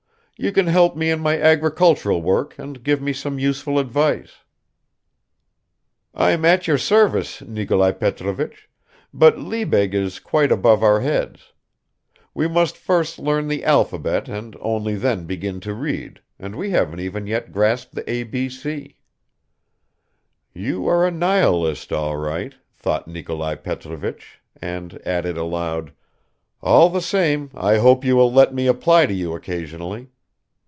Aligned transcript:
You 0.43 0.51
can 0.51 0.65
help 0.65 0.97
me 0.97 1.11
in 1.11 1.19
my 1.19 1.39
agricultural 1.39 2.19
work 2.19 2.57
and 2.57 2.81
give 2.83 2.99
me 2.99 3.13
some 3.13 3.37
useful 3.37 3.77
advice." 3.77 4.37
"I'm 6.15 6.45
at 6.45 6.65
your 6.65 6.79
service, 6.79 7.43
Nikolai 7.43 7.91
Petrovich, 7.91 8.67
but 9.13 9.37
Liebig 9.37 9.93
is 9.93 10.17
quite 10.17 10.51
above 10.51 10.81
our 10.81 11.01
heads. 11.01 11.53
We 12.33 12.47
must 12.47 12.75
first 12.75 13.19
learn 13.19 13.49
the 13.49 13.63
alphabet 13.63 14.27
and 14.27 14.57
only 14.61 14.95
then 14.95 15.25
begin 15.27 15.59
to 15.59 15.75
read, 15.75 16.21
and 16.39 16.55
we 16.55 16.71
haven't 16.71 17.27
yet 17.27 17.51
grasped 17.51 17.93
the 17.93 18.09
a 18.09 18.23
b 18.23 18.49
c." 18.49 18.97
"You 20.55 20.87
are 20.87 21.05
a 21.05 21.11
nihilist 21.11 21.93
all 21.93 22.17
right," 22.17 22.55
thought 22.73 23.07
Nikolai 23.07 23.53
Petrovich, 23.57 24.39
and 24.59 24.99
added 25.05 25.37
aloud, 25.37 25.93
"All 26.63 26.89
the 26.89 26.99
same 26.99 27.51
I 27.53 27.77
hope 27.77 28.03
you 28.03 28.15
will 28.15 28.33
let 28.33 28.55
me 28.55 28.65
apply 28.65 29.05
to 29.05 29.13
you 29.13 29.35
occasionally. 29.35 30.07